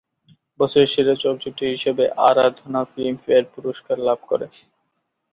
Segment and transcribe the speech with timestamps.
[0.59, 4.47] বছরের সেরা চলচ্চিত্র হিসেবে "আরাধনা" ফিল্মফেয়ার পুরস্কার লাভ করে।